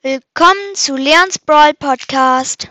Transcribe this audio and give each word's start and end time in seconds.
Willkommen 0.00 0.76
zu 0.76 0.94
Leons 0.94 1.40
Brawl 1.40 1.74
Podcast. 1.74 2.70